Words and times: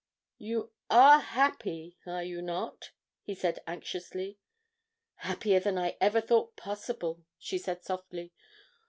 'You 0.39 0.71
are 0.89 1.19
happy, 1.19 1.95
are 2.07 2.23
you 2.23 2.41
not?' 2.41 2.89
he 3.21 3.33
asked 3.39 3.59
anxiously. 3.67 4.39
'Happier 5.17 5.59
than 5.59 5.77
I 5.77 5.95
ever 6.01 6.21
thought 6.21 6.55
possible,' 6.57 7.23
she 7.37 7.59
said 7.59 7.83
softly. 7.83 8.33